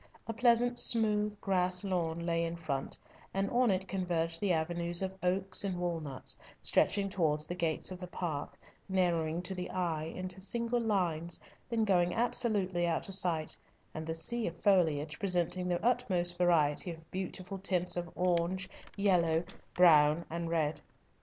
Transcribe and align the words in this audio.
A 0.25 0.33
pleasant, 0.33 0.79
smooth, 0.79 1.39
grass 1.41 1.83
lawn 1.83 2.25
lay 2.25 2.43
in 2.43 2.55
front, 2.55 2.97
and 3.35 3.51
on 3.51 3.69
it 3.69 3.87
converged 3.87 4.41
the 4.41 4.51
avenues 4.51 5.03
of 5.03 5.15
oaks 5.21 5.63
and 5.63 5.77
walnuts, 5.79 6.35
stretching 6.59 7.07
towards 7.07 7.45
the 7.45 7.53
gates 7.53 7.91
of 7.91 7.99
the 7.99 8.07
park, 8.07 8.57
narrowing 8.89 9.43
to 9.43 9.53
the 9.53 9.69
eye 9.69 10.05
into 10.05 10.41
single 10.41 10.79
lines, 10.81 11.39
then 11.69 11.83
going 11.85 12.15
absolutely 12.15 12.87
out 12.87 13.09
of 13.09 13.13
sight, 13.13 13.55
and 13.93 14.07
the 14.07 14.15
sea 14.15 14.47
of 14.47 14.57
foliage 14.57 15.19
presenting 15.19 15.67
the 15.67 15.85
utmost 15.85 16.35
variety 16.35 16.89
of 16.89 17.11
beautiful 17.11 17.59
tints 17.59 17.95
of 17.95 18.09
orange, 18.15 18.67
yellow, 18.95 19.43
brown, 19.75 20.25
and 20.31 20.49
red. 20.49 20.81